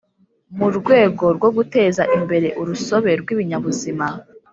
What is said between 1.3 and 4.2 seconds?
rwo guteza imbere urusobe rw’ibinyabuzima